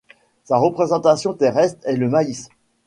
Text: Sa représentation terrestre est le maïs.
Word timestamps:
Sa 0.45 0.57
représentation 0.57 1.35
terrestre 1.35 1.79
est 1.85 1.95
le 1.95 2.09
maïs. 2.09 2.49